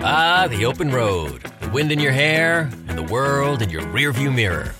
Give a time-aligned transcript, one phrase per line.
[0.00, 4.32] Ah, the open road, the wind in your hair, and the world in your rearview
[4.32, 4.72] mirror.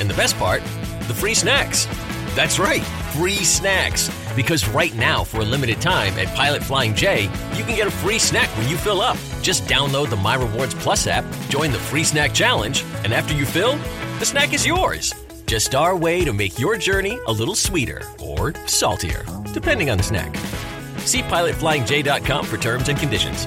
[0.00, 0.62] And the best part,
[1.06, 1.86] the free snacks.
[2.34, 2.82] That's right,
[3.12, 4.10] free snacks.
[4.34, 7.24] Because right now, for a limited time at Pilot Flying J,
[7.54, 9.18] you can get a free snack when you fill up.
[9.42, 13.44] Just download the My Rewards Plus app, join the free snack challenge, and after you
[13.44, 13.76] fill,
[14.18, 15.12] the snack is yours.
[15.44, 20.04] Just our way to make your journey a little sweeter or saltier, depending on the
[20.04, 20.34] snack.
[21.00, 23.46] See pilotflyingj.com for terms and conditions.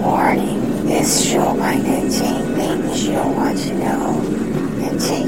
[0.00, 4.18] Warning, this show might contain things you don't want to know
[4.82, 5.26] and take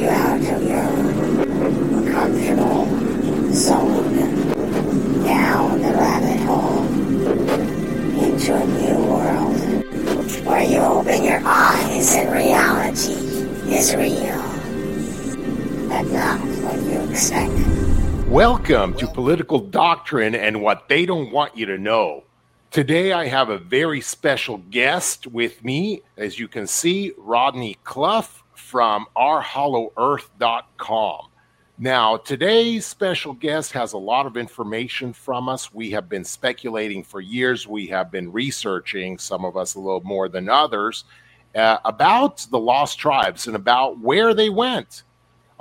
[0.00, 0.88] you out of your
[2.10, 2.86] comfortable
[3.52, 4.16] zone
[5.26, 6.86] down the rabbit hole
[8.24, 9.58] into a new world
[10.46, 13.12] where you open your eyes and reality
[13.70, 14.42] is real,
[15.86, 17.71] but not what you expect.
[18.32, 22.24] Welcome to Political Doctrine and What They Don't Want You to Know.
[22.70, 26.00] Today, I have a very special guest with me.
[26.16, 31.26] As you can see, Rodney Cluff from ourhollowearth.com.
[31.76, 35.74] Now, today's special guest has a lot of information from us.
[35.74, 37.68] We have been speculating for years.
[37.68, 41.04] We have been researching, some of us a little more than others,
[41.54, 45.02] uh, about the lost tribes and about where they went.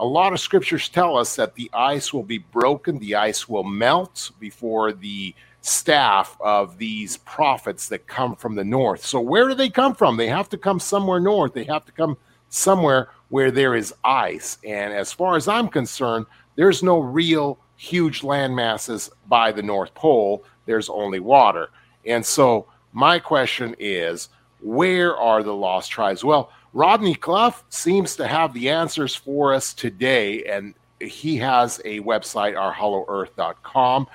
[0.01, 3.63] A lot of scriptures tell us that the ice will be broken, the ice will
[3.63, 9.05] melt before the staff of these prophets that come from the north.
[9.05, 10.17] So, where do they come from?
[10.17, 11.53] They have to come somewhere north.
[11.53, 12.17] They have to come
[12.49, 14.57] somewhere where there is ice.
[14.65, 16.25] And as far as I'm concerned,
[16.55, 20.43] there's no real huge land masses by the North Pole.
[20.65, 21.69] There's only water.
[22.07, 24.29] And so, my question is
[24.61, 26.23] where are the lost tribes?
[26.23, 31.99] Well, Rodney Cluff seems to have the answers for us today, and he has a
[31.99, 34.07] website, ourhollowearth.com.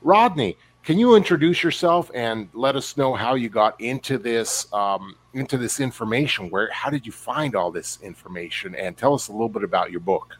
[0.00, 5.14] Rodney, can you introduce yourself and let us know how you got into this um,
[5.32, 6.50] into this information?
[6.50, 8.74] Where how did you find all this information?
[8.74, 10.36] And tell us a little bit about your book.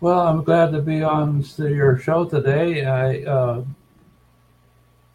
[0.00, 2.84] Well, I'm glad to be on your show today.
[2.84, 3.64] I uh,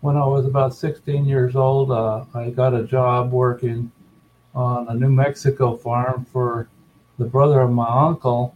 [0.02, 3.92] when I was about 16 years old, uh, I got a job working
[4.58, 6.68] on a New Mexico farm for
[7.20, 8.56] the brother of my uncle,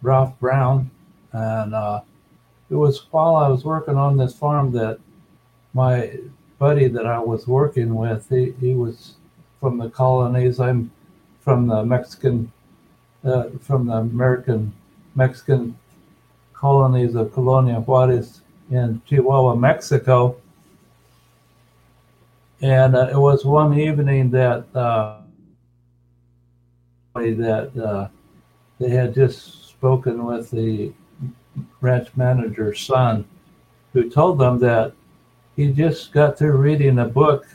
[0.00, 0.90] Ralph Brown,
[1.32, 2.00] and uh,
[2.70, 4.98] it was while I was working on this farm that
[5.74, 6.18] my
[6.58, 9.16] buddy that I was working with, he, he was
[9.60, 10.60] from the colonies.
[10.60, 10.90] I'm
[11.40, 12.50] from the Mexican,
[13.22, 14.72] uh, from the American
[15.14, 15.76] Mexican
[16.54, 18.40] colonies of Colonia Juarez
[18.70, 20.36] in Chihuahua, Mexico.
[22.62, 25.18] And uh, it was one evening that uh,
[27.14, 28.08] that uh,
[28.80, 30.92] they had just spoken with the
[31.80, 33.24] ranch manager's son,
[33.92, 34.92] who told them that
[35.54, 37.46] he just got through reading a book.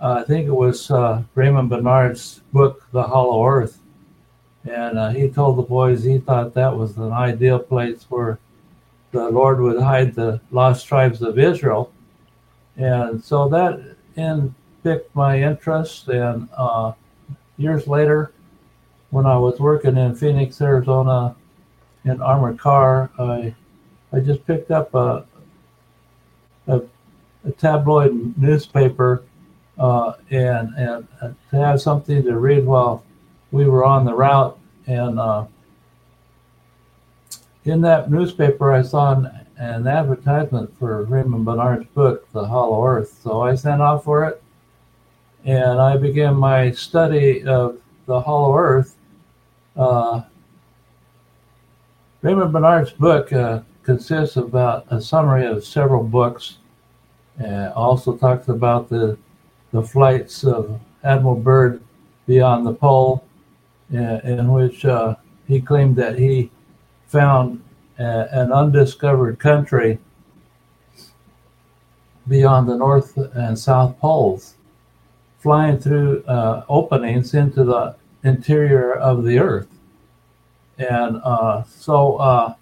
[0.00, 3.78] Uh, I think it was uh, Raymond Bernard's book, The Hollow Earth.
[4.64, 8.38] And uh, he told the boys he thought that was an ideal place where
[9.12, 11.92] the Lord would hide the lost tribes of Israel.
[12.76, 16.08] And so that in piqued my interest.
[16.08, 16.92] And uh,
[17.58, 18.32] years later,
[19.10, 21.34] when I was working in Phoenix, Arizona,
[22.04, 23.54] in armored car, I
[24.12, 25.24] I just picked up a
[26.66, 26.82] a,
[27.44, 29.24] a tabloid newspaper
[29.78, 33.04] uh, and and to have something to read while
[33.50, 34.58] we were on the route.
[34.86, 35.46] And uh,
[37.64, 43.20] in that newspaper, I saw an, an advertisement for Raymond Bernard's book, The Hollow Earth.
[43.22, 44.42] So I sent off for it,
[45.44, 48.96] and I began my study of the Hollow Earth.
[49.78, 50.22] Uh,
[52.20, 56.58] Raymond Bernard's book uh, consists of about a summary of several books.
[57.42, 59.16] Uh, also talks about the
[59.70, 61.80] the flights of Admiral Byrd
[62.26, 63.24] beyond the pole,
[63.94, 65.14] uh, in which uh,
[65.46, 66.50] he claimed that he
[67.06, 67.62] found
[68.00, 69.98] uh, an undiscovered country
[72.26, 74.56] beyond the north and south poles,
[75.38, 79.68] flying through uh, openings into the interior of the earth.
[80.78, 82.54] And uh, so uh,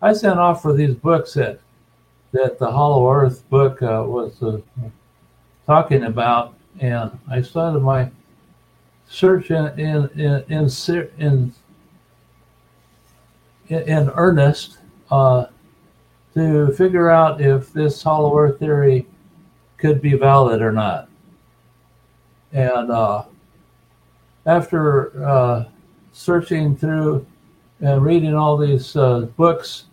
[0.00, 1.60] I sent off for these books at
[2.32, 4.58] that the Hollow Earth book uh, was uh,
[5.66, 8.10] talking about, and I started my
[9.08, 11.52] search in in in in
[13.68, 14.78] in, in earnest
[15.10, 15.46] uh,
[16.34, 19.06] to figure out if this Hollow Earth theory
[19.76, 21.08] could be valid or not.
[22.52, 23.24] And uh,
[24.46, 25.64] after uh,
[26.12, 27.26] searching through
[27.80, 29.84] and reading all these uh, books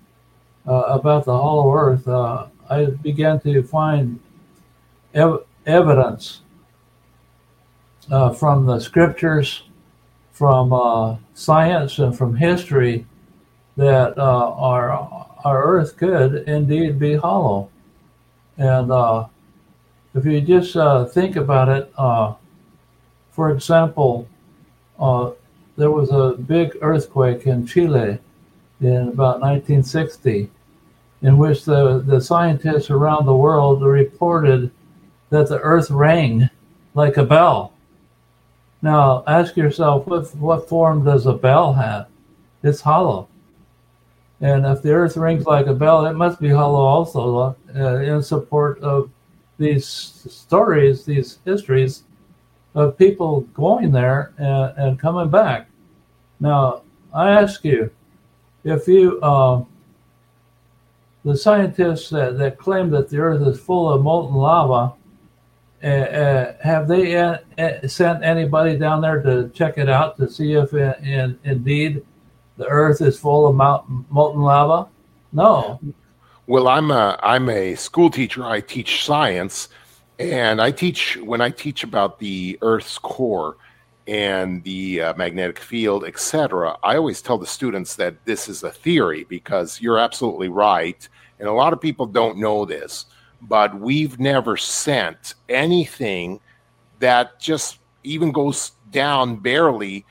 [0.68, 4.20] uh, about the Hollow Earth, uh, I began to find
[5.14, 6.42] ev- evidence
[8.12, 9.64] uh, from the scriptures,
[10.32, 13.06] from uh, science, and from history
[13.76, 14.92] that uh, our
[15.44, 17.70] our Earth could indeed be hollow.
[18.58, 19.28] And uh,
[20.16, 20.74] if you just
[21.14, 21.94] think about it,
[23.32, 24.28] for example,
[25.00, 28.20] there was a big earthquake in Chile
[28.82, 30.50] in about 1960
[31.22, 34.72] in which the, the scientists around the world reported
[35.30, 36.50] that the earth rang
[36.94, 37.74] like a bell.
[38.82, 42.08] Now, ask yourself, what, what form does a bell have?
[42.64, 43.28] It's hollow.
[44.40, 48.22] And if the earth rings like a bell, it must be hollow also uh, in
[48.22, 49.10] support of
[49.58, 52.04] these stories, these histories
[52.78, 55.68] of people going there and, and coming back.
[56.40, 57.90] Now, I ask you,
[58.64, 59.64] if you uh,
[61.26, 64.94] the scientists that, that claim that the Earth is full of molten lava,
[65.84, 67.38] uh, uh, have they uh,
[67.88, 72.06] sent anybody down there to check it out to see if in, in, indeed
[72.58, 73.56] the Earth is full of
[74.10, 74.88] molten lava?
[75.34, 75.80] No.
[76.46, 78.46] Well, I'm a I'm a school teacher.
[78.46, 79.68] I teach science,
[80.20, 83.58] and I teach when I teach about the Earth's core
[84.08, 86.78] and the uh, magnetic field, etc.
[86.84, 91.08] I always tell the students that this is a theory because you're absolutely right
[91.40, 93.06] and a lot of people don't know this,
[93.42, 96.40] but we've never sent anything
[97.00, 100.06] that just even goes down barely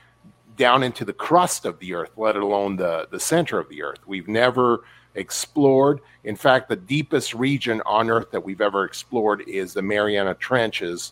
[0.55, 3.99] down into the crust of the earth, let alone the, the center of the earth.
[4.07, 4.83] We've never
[5.17, 5.99] explored.
[6.23, 11.11] In fact, the deepest region on earth that we've ever explored is the Mariana Trenches,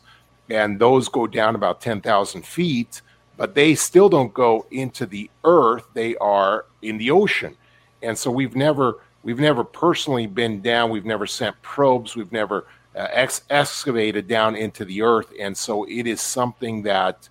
[0.49, 3.01] and those go down about 10,000 feet,
[3.35, 5.85] but they still don't go into the earth.
[5.93, 7.57] They are in the ocean.
[8.01, 10.91] And so we've never We've never personally been down.
[10.91, 12.15] We've never sent probes.
[12.15, 15.33] We've never uh, ex- excavated down into the earth.
[15.39, 17.27] And so it is something that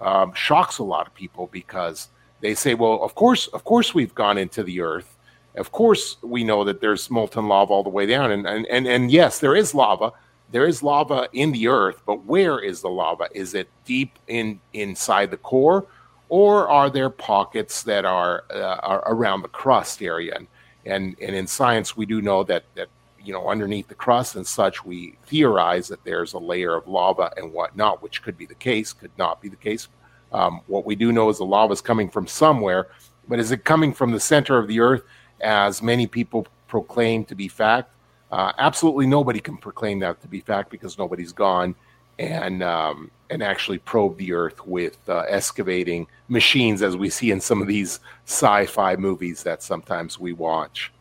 [0.00, 2.10] um, shocks a lot of people because
[2.40, 5.16] they say, well, of course, of course, we've gone into the earth.
[5.56, 8.30] Of course, we know that there's molten lava all the way down.
[8.30, 10.12] And, and, and, and yes, there is lava.
[10.50, 13.28] There is lava in the earth, but where is the lava?
[13.32, 15.86] Is it deep in inside the core,
[16.28, 20.34] or are there pockets that are, uh, are around the crust area?
[20.36, 20.46] And
[20.84, 22.88] and and in science we do know that that
[23.22, 27.32] you know underneath the crust and such we theorize that there's a layer of lava
[27.36, 29.88] and whatnot which could be the case could not be the case
[30.32, 32.88] um, what we do know is the lava is coming from somewhere
[33.28, 35.02] but is it coming from the center of the earth
[35.42, 37.90] as many people proclaim to be fact
[38.32, 41.74] uh, absolutely nobody can proclaim that to be fact because nobody's gone
[42.18, 47.40] and um, and actually probe the earth with uh, excavating machines, as we see in
[47.40, 50.92] some of these sci-fi movies that sometimes we watch.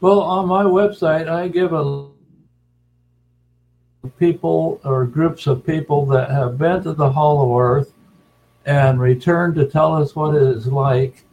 [0.00, 2.08] Well, on my website, I give a
[4.18, 7.92] people or groups of people that have been to the Hollow Earth
[8.64, 11.24] and returned to tell us what it is like,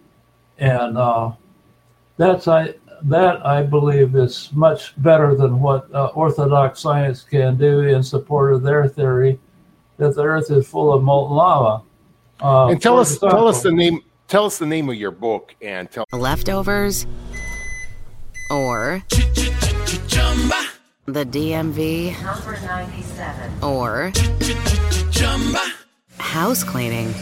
[0.57, 1.31] and uh,
[2.23, 7.81] that's I that I believe is much better than what uh, orthodox science can do
[7.81, 9.39] in support of their theory
[9.97, 11.83] that the Earth is full of molten lava.
[12.41, 13.99] Uh, and tell us, example, tell us the name.
[14.27, 17.05] Tell us the name of your book and tell leftovers
[18.49, 19.03] or
[21.05, 24.13] the DMV number ninety-seven or
[26.17, 27.13] house cleaning.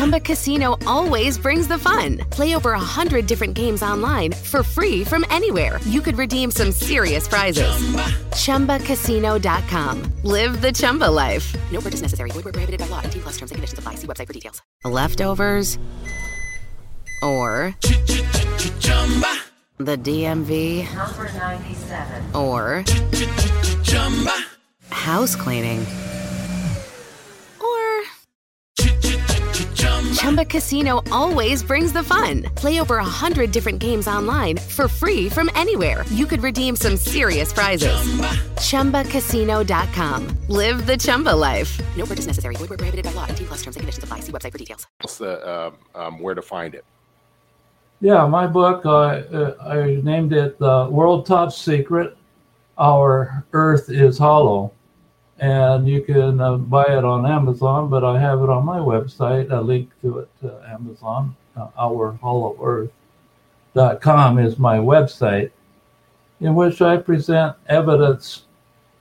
[0.00, 2.16] Chumba Casino always brings the fun.
[2.30, 5.78] Play over a hundred different games online for free from anywhere.
[5.84, 7.68] You could redeem some serious prizes.
[8.32, 8.78] Chumba.
[8.78, 10.10] ChumbaCasino.com.
[10.22, 11.54] Live the Chumba life.
[11.70, 12.30] No purchase necessary.
[12.30, 13.02] Void were prohibited by law.
[13.02, 13.96] T plus terms and conditions apply.
[13.96, 14.62] See website for details.
[14.86, 15.78] Leftovers
[17.22, 17.76] or
[19.76, 22.84] the DMV number ninety-seven or
[24.88, 25.84] house cleaning.
[30.20, 32.42] Chumba Casino always brings the fun.
[32.54, 36.04] Play over a hundred different games online for free from anywhere.
[36.10, 37.96] You could redeem some serious prizes.
[38.60, 39.04] Chumba.
[39.04, 40.28] ChumbaCasino.com.
[40.48, 41.80] Live the Chumba life.
[41.96, 42.54] No purchase necessary.
[42.56, 43.24] Void were prohibited by law.
[43.28, 44.20] T plus terms and conditions apply.
[44.20, 44.86] See website for details.
[45.22, 46.84] Uh, um, where to find it?
[48.02, 52.14] Yeah, my book, uh, uh, I named it The World Top Secret
[52.76, 54.70] Our Earth is Hollow.
[55.40, 59.50] And you can uh, buy it on Amazon, but I have it on my website.
[59.50, 61.34] A link to it to Amazon.
[61.56, 65.50] Uh, OurHollowEarth.com is my website,
[66.40, 68.42] in which I present evidence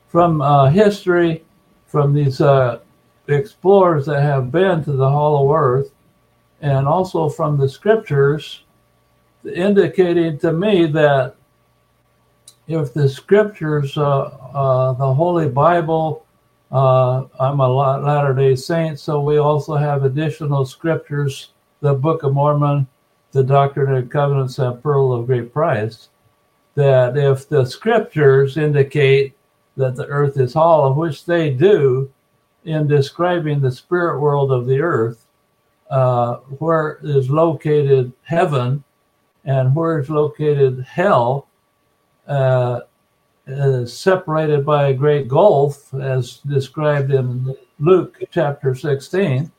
[0.08, 1.44] from uh, history,
[1.86, 2.80] from these uh,
[3.28, 5.92] explorers that have been to the Hollow Earth,
[6.62, 8.62] and also from the scriptures
[9.46, 11.36] indicating to me that
[12.68, 16.26] if the scriptures, uh, uh, the Holy Bible,
[16.72, 21.50] uh, I'm a Latter day Saint, so we also have additional scriptures
[21.82, 22.88] the Book of Mormon,
[23.32, 26.10] the Doctrine and Covenants, and Pearl of Great Price.
[26.76, 29.36] That if the scriptures indicate
[29.78, 32.12] that the earth is hollow, which they do
[32.66, 35.26] in describing the spirit world of the earth,
[35.90, 38.84] uh, where is located heaven
[39.46, 41.48] and where is located hell,
[42.28, 42.82] uh,
[43.86, 49.52] separated by a great gulf, as described in Luke chapter 16.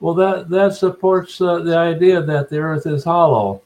[0.00, 3.62] Well, that, that supports uh, the idea that the earth is hollow,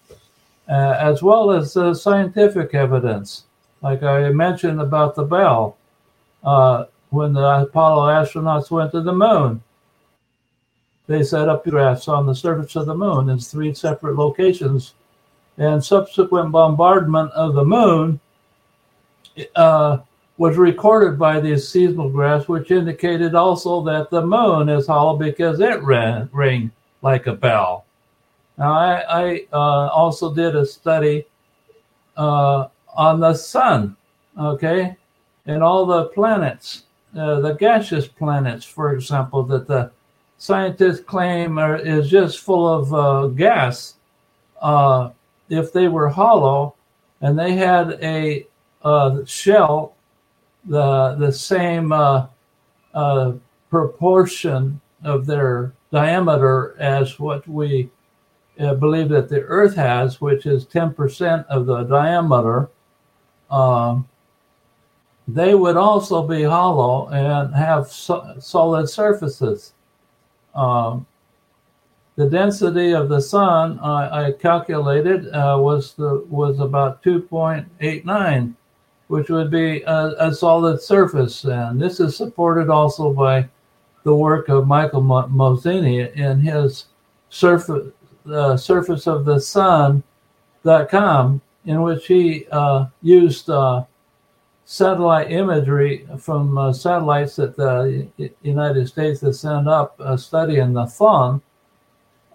[0.69, 3.45] uh, as well as uh, scientific evidence.
[3.83, 5.77] Like I mentioned about the bell,
[6.43, 9.63] uh, when the Apollo astronauts went to the moon,
[11.07, 14.95] they set up graphs on the surface of the moon in three separate locations
[15.59, 18.19] and subsequent bombardment of the moon
[19.57, 19.99] uh,
[20.37, 25.83] was recorded by these seismographs, which indicated also that the moon is hollow because it
[25.83, 26.71] rang, rang
[27.03, 27.85] like a bell.
[28.59, 31.27] Now, I, I uh, also did a study
[32.17, 33.97] uh, on the sun,
[34.39, 34.97] okay,
[35.47, 36.85] and all the planets,
[37.17, 39.91] uh, the gaseous planets, for example, that the
[40.39, 43.97] scientists claim are, is just full of uh, gas.
[44.61, 45.11] Uh,
[45.49, 46.75] if they were hollow
[47.21, 48.47] and they had a
[48.85, 49.97] uh, shell,
[50.65, 52.27] the the same uh,
[52.95, 53.33] uh,
[53.71, 57.91] proportion of their diameter as what we
[58.59, 62.71] uh, believe that the Earth has, which is 10% of the diameter,
[63.51, 64.09] um,
[65.27, 69.73] they would also be hollow and have so- solid surfaces.
[70.55, 71.07] Um,
[72.17, 78.55] the density of the sun I, I calculated uh, was the was about 2.89,
[79.09, 83.49] which would be a, a, solid surface, and this is supported also by
[84.03, 86.87] the work of Michael Mozina in his
[87.29, 87.93] surface
[88.27, 90.03] uh, surface of the sun.com,
[91.67, 93.85] in which he uh, used uh,
[94.65, 98.09] satellite imagery from uh, satellites that the
[98.43, 101.41] United States has sent up uh, studying the sun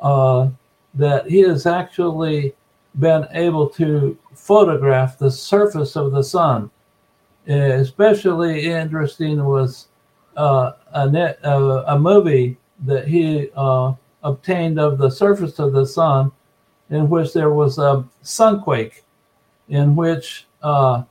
[0.01, 0.47] uh,
[0.93, 2.53] that he has actually
[2.99, 6.71] been able to photograph the surface of the sun.
[7.47, 9.87] Especially interesting was
[10.37, 13.93] uh, a, net, uh, a movie that he uh,
[14.23, 16.31] obtained of the surface of the sun,
[16.89, 19.01] in which there was a sunquake,
[19.67, 21.03] in which uh,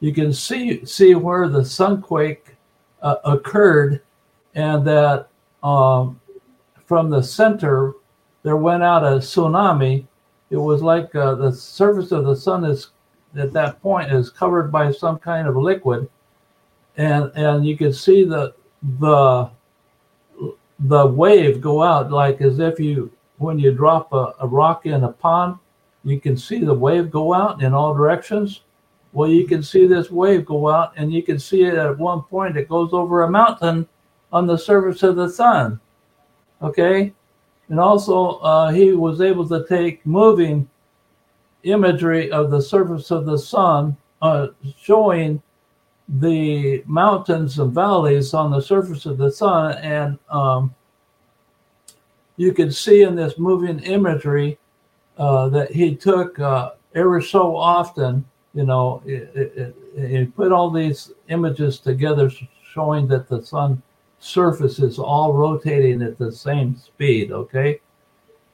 [0.00, 2.56] you can see see where the sunquake
[3.02, 4.02] uh, occurred,
[4.54, 5.28] and that
[5.62, 6.20] um,
[6.86, 7.94] from the center
[8.42, 10.06] there went out a tsunami.
[10.50, 12.90] It was like uh, the surface of the sun is
[13.36, 16.08] at that point is covered by some kind of liquid,
[16.96, 18.54] and and you could see the
[19.00, 19.50] the
[20.80, 25.04] the wave go out like as if you when you drop a, a rock in
[25.04, 25.58] a pond,
[26.04, 28.62] you can see the wave go out in all directions.
[29.12, 32.22] Well, you can see this wave go out, and you can see it at one
[32.22, 32.56] point.
[32.56, 33.88] It goes over a mountain
[34.32, 35.80] on the surface of the sun.
[36.62, 37.14] Okay,
[37.68, 40.68] and also, uh, he was able to take moving
[41.64, 44.48] imagery of the surface of the sun, uh,
[44.80, 45.42] showing
[46.08, 49.76] the mountains and valleys on the surface of the sun.
[49.78, 50.74] And um,
[52.36, 54.58] you can see in this moving imagery
[55.18, 61.80] uh, that he took uh, every so often, you know, he put all these images
[61.80, 62.30] together
[62.72, 63.82] showing that the sun
[64.18, 67.80] surface is all rotating at the same speed, okay?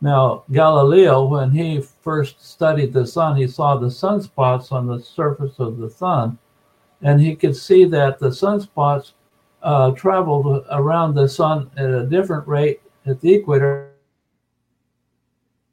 [0.00, 5.58] Now, Galileo, when he first studied the sun, he saw the sunspots on the surface
[5.58, 6.38] of the sun,
[7.00, 9.12] and he could see that the sunspots
[9.62, 13.92] uh, traveled around the sun at a different rate at the equator.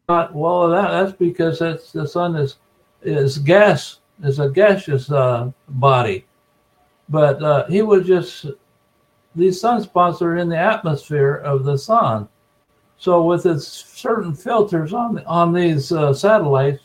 [0.07, 2.57] Well, that, that's because the sun is
[3.01, 6.25] is gas is a gaseous uh, body,
[7.09, 8.45] but uh, he was just
[9.35, 12.27] these sunspots are in the atmosphere of the sun.
[12.97, 16.83] So with its certain filters on on these uh, satellites,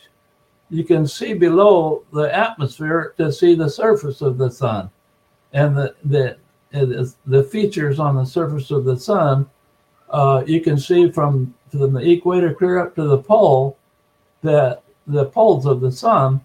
[0.69, 4.89] you can see below the atmosphere to see the surface of the sun,
[5.53, 6.37] and the the
[7.25, 9.49] the features on the surface of the sun.
[10.09, 13.77] Uh, you can see from from the equator clear up to the pole
[14.41, 16.41] that the poles of the sun,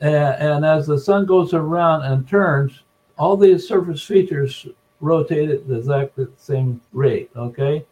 [0.00, 2.82] and, and as the sun goes around and turns,
[3.18, 4.66] all these surface features
[5.00, 7.30] rotate at the exact same rate.
[7.36, 7.84] Okay,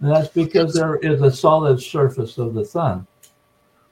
[0.00, 3.06] and that's because there is a solid surface of the sun.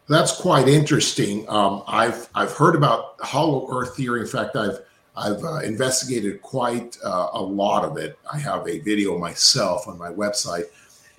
[0.08, 1.48] That's quite interesting.
[1.48, 4.20] Um, I've I've heard about hollow Earth theory.
[4.20, 4.80] In fact, I've
[5.14, 8.18] I've uh, investigated quite uh, a lot of it.
[8.32, 10.64] I have a video myself on my website,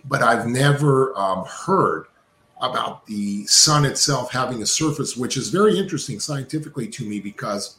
[0.05, 2.05] but I've never um, heard
[2.61, 7.77] about the sun itself having a surface, which is very interesting scientifically to me because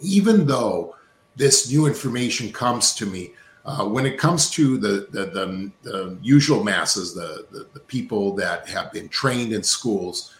[0.00, 0.94] even though
[1.38, 3.32] this new information comes to me,
[3.64, 8.34] uh, when it comes to the the, the, the usual masses, the, the, the people
[8.34, 10.34] that have been trained in schools,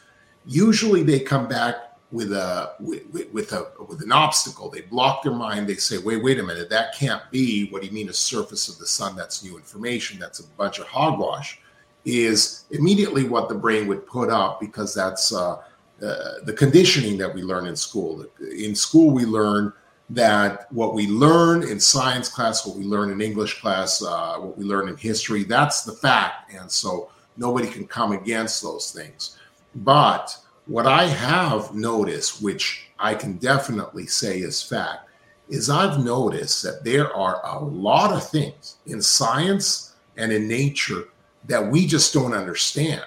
[0.44, 1.76] usually they come back
[2.10, 4.68] with a with, with a with an obstacle.
[4.68, 5.68] They block their mind.
[5.68, 8.68] They say, "Wait, wait a minute, that can't be." What do you mean a surface
[8.68, 9.14] of the sun?
[9.14, 10.18] That's new information.
[10.18, 11.60] That's a bunch of hogwash.
[12.04, 15.56] Is immediately what the brain would put up because that's uh,
[16.02, 18.24] uh, the conditioning that we learn in school.
[18.40, 19.72] In school, we learn
[20.10, 24.56] that what we learn in science class, what we learn in English class, uh, what
[24.56, 26.52] we learn in history, that's the fact.
[26.52, 29.36] And so nobody can come against those things.
[29.74, 30.36] But
[30.66, 35.08] what I have noticed, which I can definitely say is fact,
[35.48, 41.04] is I've noticed that there are a lot of things in science and in nature
[41.46, 43.04] that we just don't understand.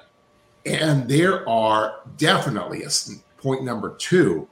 [0.66, 2.90] And there are definitely, a,
[3.38, 4.48] point number two,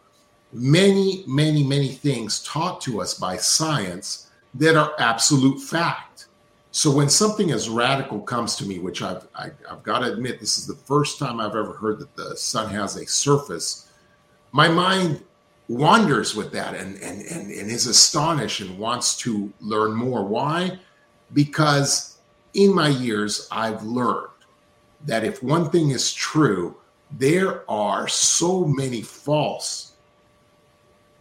[0.52, 6.28] many, many, many things taught to us by science that are absolute fact.
[6.72, 10.00] So when something as radical comes to me, which I've I, have i have got
[10.00, 13.06] to admit, this is the first time I've ever heard that the sun has a
[13.06, 13.90] surface.
[14.52, 15.24] My mind
[15.68, 20.24] wanders with that and and and, and is astonished and wants to learn more.
[20.24, 20.80] Why?
[21.34, 22.18] Because
[22.54, 24.28] in my years, I've learned
[25.06, 26.76] that if one thing is true,
[27.12, 29.89] there are so many false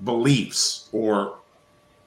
[0.05, 1.39] beliefs or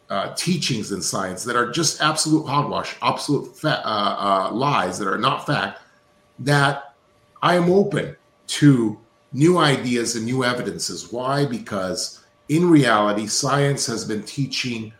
[0.10, 5.08] uh, teachings in science that are just absolute hogwash, absolute fa- uh, uh, lies that
[5.08, 5.82] are not fact,
[6.40, 6.96] that
[7.42, 8.16] I am open
[8.48, 9.00] to
[9.32, 11.12] new ideas and new evidences.
[11.12, 11.46] Why?
[11.46, 14.92] Because in reality, science has been teaching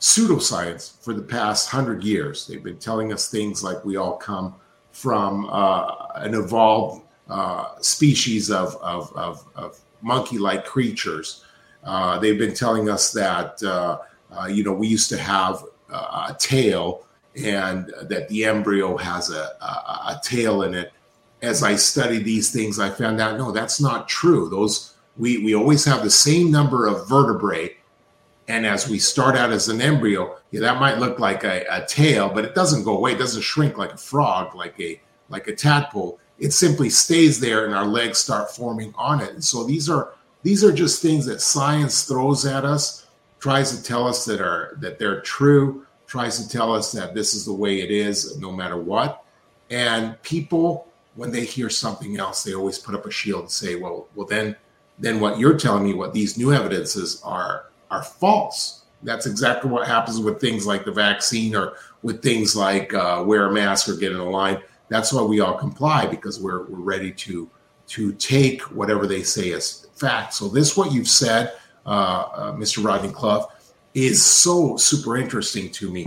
[0.00, 2.46] pseudoscience for the past hundred years.
[2.46, 4.56] They've been telling us things like we all come
[4.90, 11.44] from uh, an evolved uh, species of, of, of, of monkey like creatures
[11.84, 13.98] uh, they've been telling us that uh,
[14.30, 17.04] uh, you know we used to have a tail
[17.36, 20.92] and that the embryo has a, a, a, tail in it.
[21.42, 24.48] As I studied these things, I found out no, that's not true.
[24.48, 27.76] Those we we always have the same number of vertebrae,
[28.48, 31.86] and as we start out as an embryo, yeah, that might look like a, a
[31.86, 33.12] tail, but it doesn't go away.
[33.12, 36.18] It doesn't shrink like a frog, like a like a tadpole.
[36.38, 39.30] It simply stays there, and our legs start forming on it.
[39.30, 43.06] And so these are these are just things that science throws at us,
[43.38, 47.34] tries to tell us that are that they're true, tries to tell us that this
[47.34, 49.24] is the way it is no matter what.
[49.70, 53.76] And people, when they hear something else, they always put up a shield and say,
[53.76, 54.56] "Well, well, then,
[54.98, 59.86] then what you're telling me, what these new evidences are, are false." That's exactly what
[59.86, 63.96] happens with things like the vaccine or with things like uh, wear a mask or
[63.96, 64.60] get in a line.
[64.88, 67.48] That's why we all comply because we're we're ready to
[67.90, 70.32] to take whatever they say as fact.
[70.34, 71.52] So this, what you've said,
[71.84, 72.84] uh, uh, Mr.
[72.84, 76.06] Rodney Cluff, is so super interesting to me.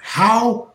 [0.00, 0.72] How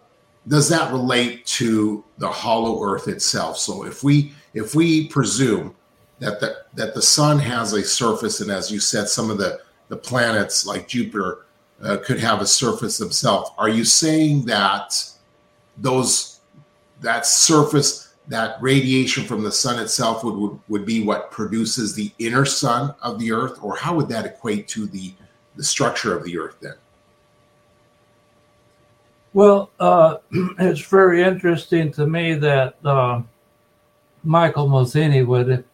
[0.47, 3.57] does that relate to the hollow Earth itself?
[3.57, 5.75] So if we if we presume
[6.19, 9.61] that the that the sun has a surface, and as you said, some of the
[9.87, 11.45] the planets like Jupiter
[11.81, 15.03] uh, could have a surface themselves, are you saying that
[15.77, 16.39] those
[17.01, 22.11] that surface that radiation from the sun itself would, would, would be what produces the
[22.17, 25.13] inner sun of the earth or how would that equate to the
[25.57, 26.75] the structure of the earth then?
[29.33, 30.17] Well uh,
[30.59, 33.21] it's very interesting to me that uh,
[34.23, 35.65] michael Mozina would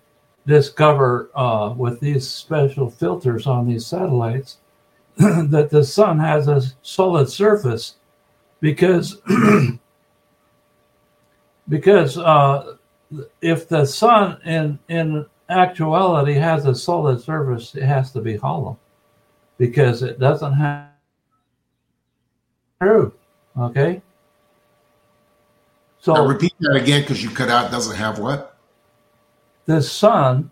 [0.48, 4.58] discover uh, with these special filters on these satellites
[5.18, 7.98] that the sun has a solid surface
[8.62, 9.22] because
[11.70, 12.76] because uh,
[13.42, 18.78] if the sun in in actuality has a solid surface, it has to be hollow
[19.58, 20.88] because it doesn't have
[22.82, 23.14] true.
[23.58, 24.02] Okay.
[26.00, 27.72] So Now repeat that again because you cut out.
[27.72, 28.54] Doesn't have what?
[29.66, 30.50] the sun,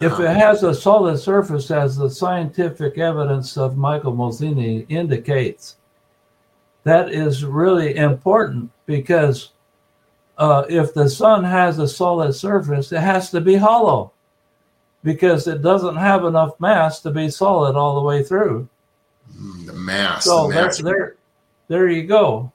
[0.00, 0.24] if Uh-huh.
[0.24, 5.76] it has a solid surface, as the scientific evidence of Michael Mozina indicates,
[6.84, 9.52] that is really important because
[10.38, 14.12] uh, if the sun has a solid surface, it has to be hollow
[15.04, 18.68] because it doesn't have enough mass to be solid all the way through.
[19.36, 20.24] Mm, The mass.
[20.24, 20.78] So the mass.
[20.78, 21.16] there.
[21.68, 22.52] There you go.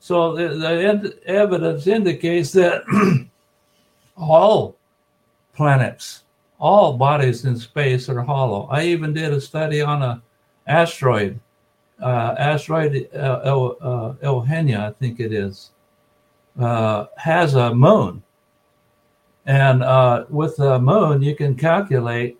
[0.00, 2.82] So the, the evidence indicates that
[4.16, 4.76] all
[5.54, 6.24] planets,
[6.58, 8.66] all bodies in space are hollow.
[8.70, 10.22] I even did a study on a
[10.66, 11.38] asteroid,
[12.02, 15.70] uh, asteroid uh, El, uh, Eugenia, I think it is,
[16.58, 18.22] uh, has a moon,
[19.46, 22.38] and uh, with the moon you can calculate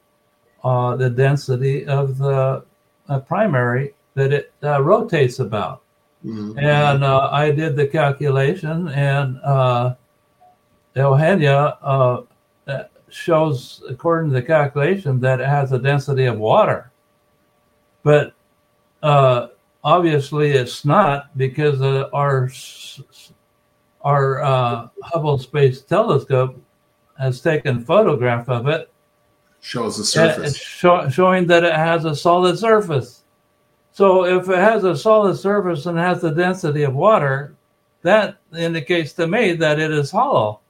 [0.64, 2.62] uh, the density of the
[3.09, 5.83] uh, primary that it uh, rotates about.
[6.25, 6.59] Mhm.
[6.59, 9.94] And uh, I did the calculation, and uh,
[10.94, 11.79] Eugenia
[13.09, 16.90] shows, according to the calculation, that it has a density of water.
[18.03, 18.35] But
[19.03, 19.49] uh,
[19.83, 21.81] obviously, it's not because
[22.12, 23.01] our s-
[24.03, 26.61] our uh, Hubble Space Telescope
[27.19, 28.91] has taken photograph of it
[29.63, 30.53] Shows the surface.
[30.53, 33.25] it's show, showing that it has a solid surface.
[33.93, 37.55] So if it has a solid surface and has the density of water,
[38.03, 40.61] that indicates to me that it is hollow,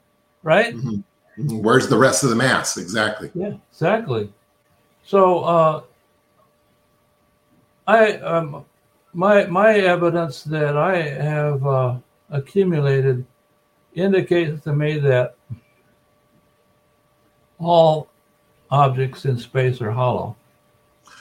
[0.43, 0.75] right?
[0.75, 1.05] Mhm.
[1.39, 1.63] Mhm.
[1.63, 2.77] Where's the rest of the mass?
[2.77, 3.31] Exactly.
[3.35, 4.33] Yeah, exactly.
[5.05, 5.83] So uh,
[7.87, 8.65] I um,
[9.13, 11.97] my my evidence that I have uh,
[12.31, 13.25] accumulated
[13.95, 15.35] indicates to me that
[17.59, 18.09] all
[18.71, 20.37] objects in space are hollow.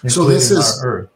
[0.07, 1.09] So this is- Earth.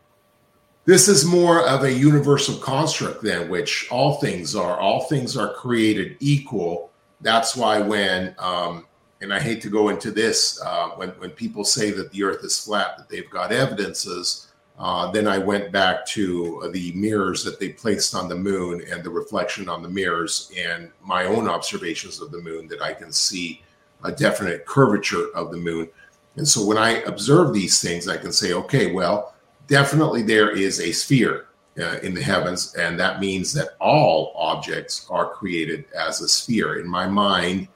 [0.85, 4.77] This is more of a universal construct than which all things are.
[4.77, 6.91] All things are created equal.
[7.21, 8.85] That's why when, um,
[9.21, 12.43] and I hate to go into this, uh, when when people say that the Earth
[12.43, 14.49] is flat, that they've got evidences.
[14.77, 19.03] Uh, then I went back to the mirrors that they placed on the moon and
[19.03, 23.11] the reflection on the mirrors, and my own observations of the moon that I can
[23.11, 23.61] see
[24.03, 25.89] a definite curvature of the moon.
[26.35, 29.35] And so when I observe these things, I can say, okay, well,
[29.67, 31.47] definitely there is a sphere
[31.79, 36.79] uh, in the heavens, and that means that all objects are created as a sphere.
[36.79, 37.67] In my mind,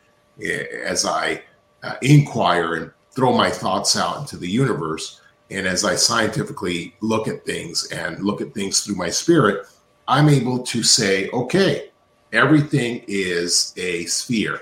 [0.43, 1.43] eh, as I
[1.83, 7.27] uh, inquire and throw my thoughts out into the universe, and as I scientifically look
[7.27, 9.67] at things and look at things through my spirit,
[10.07, 11.89] I'm able to say, okay,
[12.33, 14.61] everything is a sphere.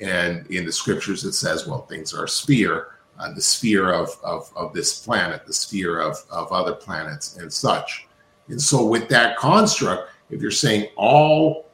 [0.00, 4.10] And in the scriptures, it says, well, things are a sphere uh, the sphere of,
[4.22, 8.06] of, of this planet, the sphere of, of other planets, and such.
[8.48, 11.66] And so, with that construct, if you're saying all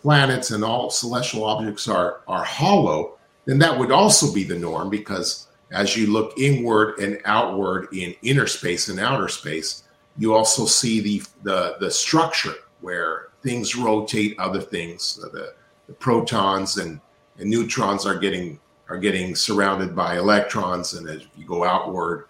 [0.00, 4.90] planets and all celestial objects are, are hollow, then that would also be the norm
[4.90, 9.84] because as you look inward and outward in inner space and outer space,
[10.18, 15.16] you also see the, the, the structure where things rotate other things.
[15.16, 15.54] The,
[15.86, 17.00] the protons and,
[17.38, 18.58] and neutrons are getting
[18.88, 22.26] are getting surrounded by electrons, and as you go outward,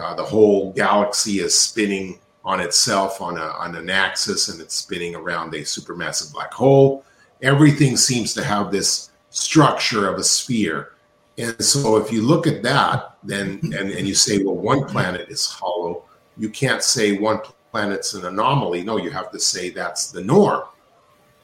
[0.00, 4.74] uh, the whole galaxy is spinning on itself on a on an axis, and it's
[4.74, 7.04] spinning around a supermassive black hole.
[7.42, 10.92] Everything seems to have this structure of a sphere,
[11.40, 15.28] and so if you look at that, then and, and you say, well, one planet
[15.28, 16.04] is hollow,
[16.36, 18.82] you can't say one planet's an anomaly.
[18.82, 20.62] No, you have to say that's the norm.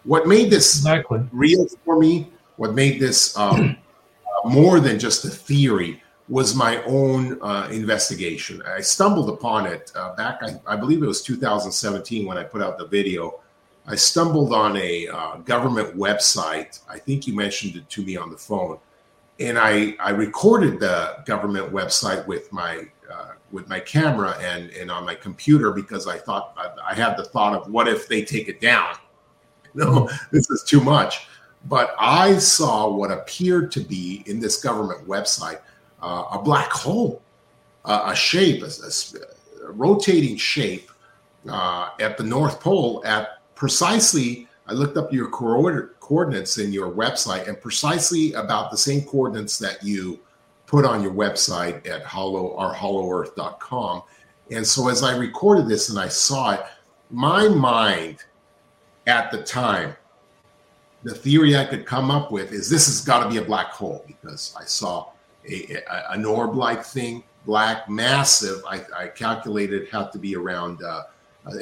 [0.04, 1.20] What made this Exactly.
[1.32, 3.76] real for me, what made this um,
[4.44, 8.60] uh, more than just a theory, was my own uh, investigation.
[8.66, 12.62] I stumbled upon it uh, back, I, I believe it was 2017 when I put
[12.62, 13.40] out the video.
[13.86, 16.80] I stumbled on a uh, government website.
[16.88, 18.78] I think you mentioned it to me on the phone,
[19.40, 24.90] and I I recorded the government website with my uh, with my camera and and
[24.90, 28.22] on my computer because I thought I, I had the thought of what if they
[28.24, 28.96] take it down?
[29.74, 31.26] No, this is too much.
[31.66, 35.60] But I saw what appeared to be in this government website
[36.00, 37.20] uh, a black hole,
[37.84, 40.90] uh, a shape, a, a- a rotating shape
[41.50, 44.45] uh, at the North Pole at precisely.
[44.68, 49.58] I looked up your coord- coordinates in your website and precisely about the same coordinates
[49.58, 50.20] that you
[50.66, 54.02] put on your website at hollow or hollowearth.com.
[54.50, 56.60] And so as I recorded this and I saw it,
[57.10, 58.24] my mind
[59.06, 59.96] at the time
[61.06, 63.68] the theory I could come up with is this has got to be a black
[63.68, 65.10] hole because I saw
[65.48, 68.60] a, a an orb-like thing, black, massive.
[68.68, 71.02] I, I calculated it had to be around uh,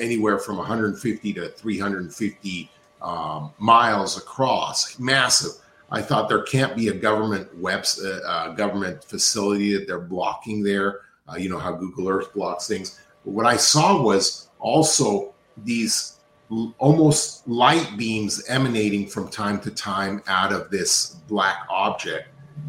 [0.00, 2.70] anywhere from 150 to 350
[3.04, 5.52] um, miles across, massive.
[5.90, 10.62] I thought there can't be a government webs, uh, uh, government facility that they're blocking
[10.62, 11.02] there.
[11.28, 12.98] Uh, you know how Google Earth blocks things.
[13.24, 16.18] But what I saw was also these
[16.50, 22.28] l- almost light beams emanating from time to time out of this black object.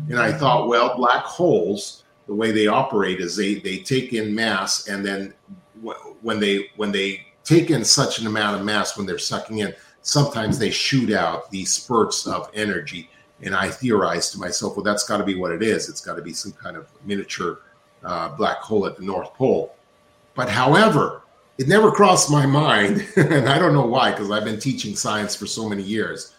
[0.09, 4.35] And I thought, well, black holes, the way they operate is they they take in
[4.35, 5.33] mass, and then
[5.83, 9.59] w- when they when they take in such an amount of mass when they're sucking
[9.59, 9.73] in,
[10.05, 13.09] sometimes they shoot out these spurts of energy.
[13.41, 15.89] And I theorized to myself, well, that's got to be what it is.
[15.89, 17.59] It's got to be some kind of miniature
[18.03, 19.75] uh, black hole at the North Pole.
[20.35, 21.23] But however,
[21.57, 25.35] it never crossed my mind, and I don't know why, because I've been teaching science
[25.35, 26.35] for so many years,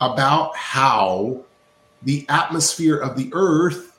[0.00, 1.42] about how
[2.02, 3.98] the atmosphere of the Earth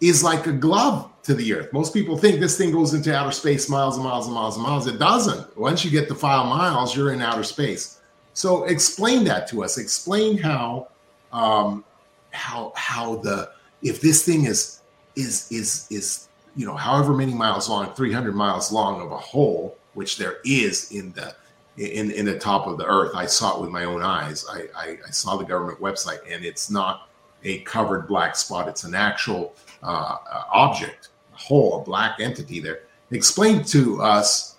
[0.00, 1.72] is like a glove to the Earth.
[1.72, 4.64] Most people think this thing goes into outer space miles and miles and miles and
[4.64, 4.86] miles.
[4.88, 5.56] It doesn't.
[5.56, 8.00] Once you get to five miles, you're in outer space.
[8.34, 9.78] So explain that to us.
[9.78, 10.88] Explain how
[11.32, 11.84] um,
[12.32, 14.80] how how the if this thing is
[15.16, 19.76] is is is you know however many miles long, 300 miles long of a hole,
[19.94, 21.34] which there is in the
[21.76, 23.14] in in the top of the earth.
[23.14, 24.44] I saw it with my own eyes.
[24.50, 27.08] I, I, I saw the government website, and it's not
[27.44, 28.68] a covered black spot.
[28.68, 30.16] It's an actual uh,
[30.52, 32.80] object, a hole, a black entity there.
[33.10, 34.53] Explain to us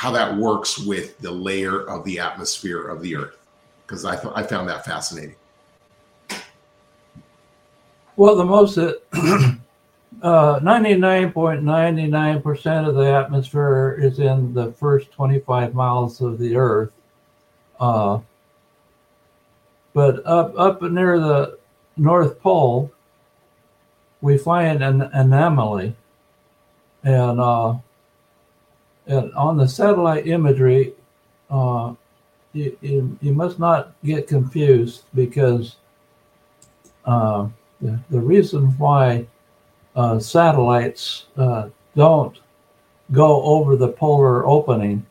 [0.00, 3.36] how that works with the layer of the atmosphere of the Earth,
[3.86, 5.36] because I thought I found that fascinating.
[8.16, 8.94] Well, the most uh,
[10.22, 16.92] 99.99% of the atmosphere is in the first 25 miles of the Earth.
[17.78, 18.20] Uh,
[19.92, 21.58] but up up near the
[21.98, 22.90] North Pole,
[24.22, 25.94] we find an anomaly,
[27.04, 27.74] and uh,
[29.10, 30.94] and on the satellite imagery,
[31.50, 31.94] uh,
[32.52, 35.76] you, you, you must not get confused because
[37.04, 37.48] uh,
[37.80, 39.26] the, the reason why
[39.96, 42.38] uh, satellites uh, don't
[43.10, 45.04] go over the polar opening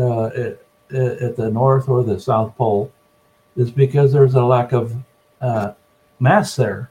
[0.00, 0.58] uh, at,
[0.90, 2.90] at the north or the south pole
[3.56, 4.96] is because there's a lack of
[5.40, 5.72] uh,
[6.18, 6.90] mass there.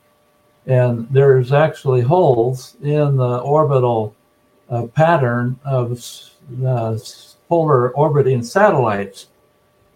[0.66, 4.16] And there's actually holes in the orbital
[4.72, 6.02] uh, pattern of
[6.66, 6.98] uh,
[7.48, 9.28] polar orbiting satellites.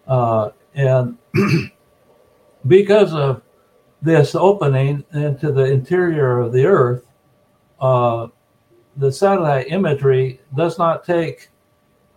[0.08, 1.18] and
[2.68, 3.42] because of
[4.02, 7.06] this opening into the interior of the Earth,
[7.80, 8.28] uh,
[8.98, 11.50] the satellite imagery does not take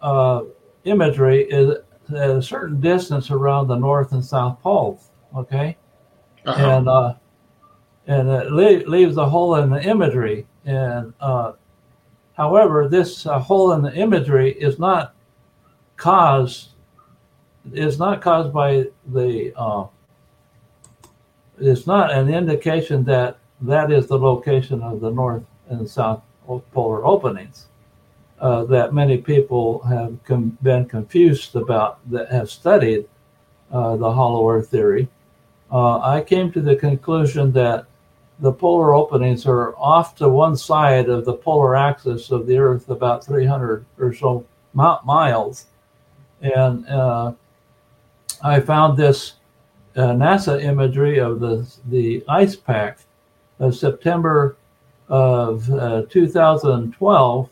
[0.02, 0.42] uh,
[0.84, 5.10] imagery at a certain distance around the north and south poles.
[5.36, 5.76] Okay,
[6.46, 6.64] Uh-huh.
[6.64, 7.14] and uh,
[8.06, 10.46] and it le- leaves a hole in the imagery.
[10.64, 11.52] And uh,
[12.38, 15.14] however, this uh, hole in the imagery is not
[15.98, 16.70] caused
[17.74, 19.86] is not caused by the uh,
[21.60, 26.22] it's not an indication that that is the location of the north and south
[26.72, 27.66] polar openings
[28.40, 33.06] uh, that many people have com- been confused about that have studied
[33.72, 35.08] uh, the hollow earth theory.
[35.70, 37.86] Uh, I came to the conclusion that
[38.40, 42.88] the polar openings are off to one side of the polar axis of the Earth,
[42.88, 45.66] about 300 or so mi- miles.
[46.40, 47.32] And uh,
[48.42, 49.34] I found this
[49.96, 53.00] uh, NASA imagery of the the ice pack
[53.58, 54.56] of September
[55.08, 57.50] of uh, 2012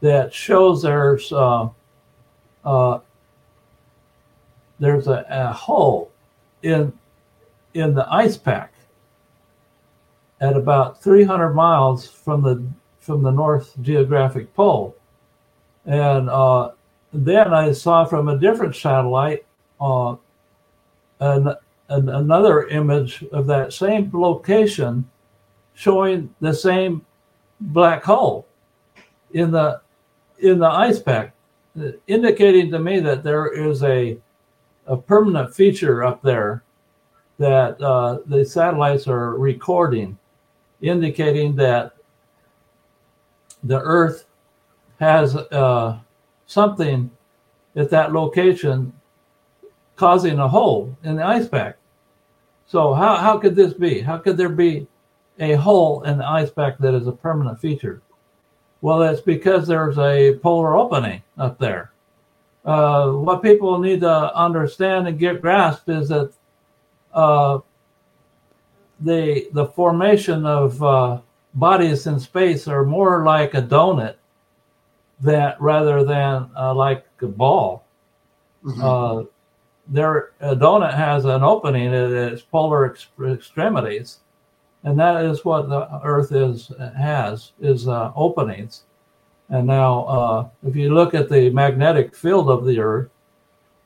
[0.00, 1.68] that shows there's uh,
[2.64, 2.98] uh,
[4.80, 6.10] there's a, a hole
[6.64, 6.92] in
[7.74, 8.71] in the ice pack
[10.42, 12.62] at about 300 miles from the
[13.00, 14.94] from the North Geographic Pole,
[15.86, 16.72] and uh,
[17.12, 19.46] then I saw from a different satellite
[19.80, 20.16] uh,
[21.20, 21.54] an,
[21.88, 25.08] an, another image of that same location
[25.74, 27.04] showing the same
[27.60, 28.46] black hole
[29.32, 29.80] in the
[30.38, 31.32] in the ice pack,
[32.06, 34.18] indicating to me that there is a
[34.86, 36.64] a permanent feature up there
[37.38, 40.18] that uh, the satellites are recording,
[40.82, 41.92] indicating that
[43.64, 44.26] the Earth
[44.98, 45.98] has uh,
[46.46, 47.10] something
[47.76, 48.92] at that location
[49.96, 51.76] causing a hole in the ice pack.
[52.66, 54.00] So how, how could this be?
[54.00, 54.86] How could there be
[55.38, 58.02] a hole in the ice pack that is a permanent feature?
[58.80, 61.92] Well, it's because there's a polar opening up there.
[62.64, 66.32] Uh, what people need to understand and get grasp is that
[67.12, 67.58] uh,
[69.02, 71.18] the the formation of uh,
[71.54, 74.16] bodies in space are more like a donut
[75.20, 77.84] that rather than uh, like a ball.
[78.64, 78.80] Mhm.
[78.82, 79.26] Uh,
[79.88, 84.20] there a donut has an opening at its polar ex- extremities,
[84.84, 88.84] and that is what the Earth is has is uh, openings.
[89.48, 93.10] And now, uh, if you look at the magnetic field of the Earth,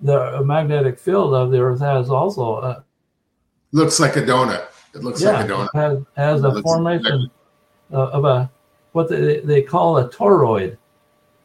[0.01, 2.85] the magnetic field of the Earth has also a,
[3.73, 4.69] Looks like a donut.
[4.97, 5.69] It looks yeah, like a donut.
[5.75, 7.31] it has, has a formation
[7.93, 8.51] uh, of a
[8.93, 10.77] what they, they call a toroid.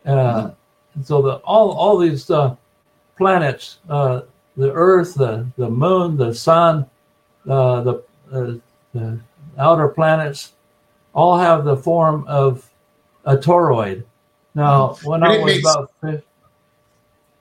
[0.06, 0.52] Uh,
[0.94, 1.04] Mm-hmm.
[1.04, 2.54] So the all all these uh,
[3.18, 4.22] planets, uh,
[4.58, 6.86] the Earth, the the Moon, the Sun,
[7.48, 8.54] uh, the uh,
[8.94, 9.18] the
[9.58, 10.52] outer planets,
[11.14, 12.70] all have the form of
[13.24, 14.04] a toroid.
[14.54, 15.92] Now, when And I was makes- about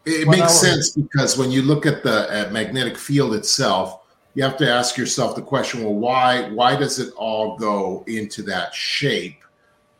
[0.04, 3.99] It makes was- sense because when you look at the uh, magnetic field itself,
[4.34, 8.42] you have to ask yourself the question: Well, why why does it all go into
[8.42, 9.42] that shape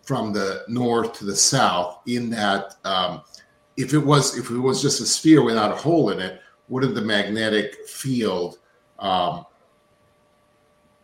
[0.03, 1.99] from the north to the south?
[2.07, 3.23] In that, um,
[3.77, 6.95] if it was if it was just a sphere without a hole in it, wouldn't
[6.95, 8.59] the magnetic field
[8.99, 9.45] um,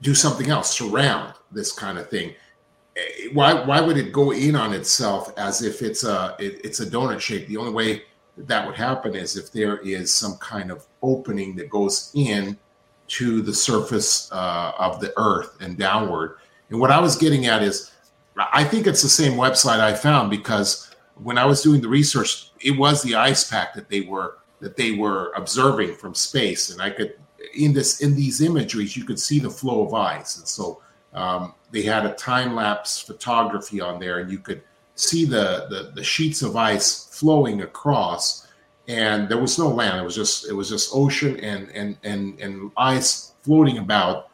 [0.02, 2.32] do something else, surround this kind of thing?
[2.96, 6.78] Eh, Why why would it go in on itself as if it's a it, it's
[6.80, 7.48] a donut shape?
[7.48, 8.02] The only way
[8.36, 12.56] that would happen is if there is some kind of opening that goes in
[13.08, 16.38] to the surface uh, of the earth and downward.
[16.70, 17.92] And what I was getting at is,
[18.36, 22.50] I think it's the same website I found because when I was doing the research,
[22.60, 26.80] it was the ice pack that they were that they were observing from space, and
[26.80, 27.18] I could
[27.54, 30.82] in this in these imageries you could see the flow of ice, and so
[31.14, 34.62] um, they had a time lapse photography on there, and you could
[34.94, 38.45] see the, the the sheets of ice flowing across
[38.88, 40.00] and there was no land.
[40.00, 44.28] It was just it was just ocean and and and and ice floating about.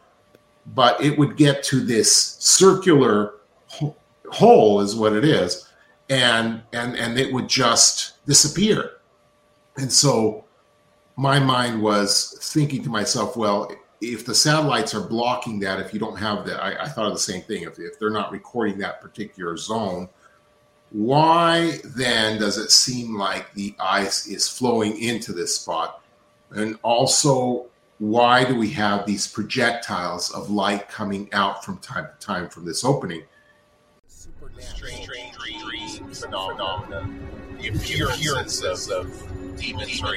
[0.75, 3.35] But it would get to this circular
[3.67, 3.97] ho-
[4.31, 5.69] hole is what it is
[6.13, 8.99] and and and it would just disappear.
[9.77, 10.45] And so
[11.17, 16.01] my mind was thinking to myself well if the satellites are blocking that if you
[16.01, 17.63] don't have that I, I thought of the same thing.
[17.63, 20.09] If, if they're not recording that particular zone
[20.93, 26.03] why then does it seem like the ice is flowing into this spot?
[26.51, 27.67] And also,
[27.99, 32.67] why do we have these projectiles of light coming out from time to time from
[32.67, 33.23] this opening?
[34.59, 35.33] Strange dream
[36.13, 37.09] phenomena,
[37.59, 40.17] the appearances of demons or